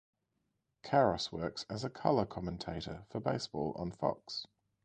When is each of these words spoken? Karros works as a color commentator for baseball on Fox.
Karros 0.83 1.31
works 1.31 1.67
as 1.69 1.83
a 1.83 1.89
color 1.91 2.25
commentator 2.25 3.05
for 3.11 3.19
baseball 3.19 3.73
on 3.77 3.91
Fox. 3.91 4.47